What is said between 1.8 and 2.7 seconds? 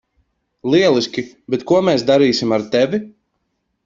mēs darīsim ar